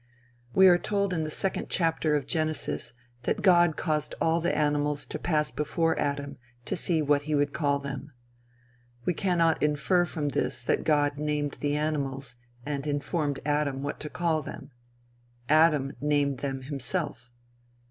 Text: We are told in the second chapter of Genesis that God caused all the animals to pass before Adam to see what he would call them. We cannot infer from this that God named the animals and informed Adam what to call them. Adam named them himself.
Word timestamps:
We 0.55 0.67
are 0.67 0.79
told 0.79 1.13
in 1.13 1.23
the 1.25 1.29
second 1.29 1.69
chapter 1.69 2.15
of 2.15 2.25
Genesis 2.25 2.93
that 3.21 3.43
God 3.43 3.77
caused 3.77 4.15
all 4.19 4.41
the 4.41 4.57
animals 4.57 5.05
to 5.05 5.19
pass 5.19 5.51
before 5.51 5.95
Adam 5.99 6.37
to 6.65 6.75
see 6.75 7.03
what 7.03 7.21
he 7.29 7.35
would 7.35 7.53
call 7.53 7.77
them. 7.77 8.11
We 9.05 9.13
cannot 9.13 9.61
infer 9.61 10.05
from 10.05 10.29
this 10.29 10.63
that 10.63 10.83
God 10.85 11.19
named 11.19 11.57
the 11.59 11.75
animals 11.77 12.37
and 12.65 12.87
informed 12.87 13.41
Adam 13.45 13.83
what 13.83 13.99
to 13.99 14.09
call 14.09 14.41
them. 14.41 14.71
Adam 15.47 15.93
named 16.01 16.39
them 16.39 16.63
himself. 16.63 17.31